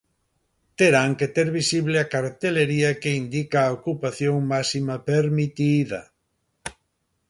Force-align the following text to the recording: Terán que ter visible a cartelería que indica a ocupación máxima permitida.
Terán 0.79 1.11
que 1.19 1.27
ter 1.35 1.47
visible 1.59 1.97
a 1.99 2.09
cartelería 2.15 2.89
que 3.01 3.11
indica 3.21 3.59
a 3.63 3.73
ocupación 3.79 4.37
máxima 4.51 4.95
permitida. 5.09 6.01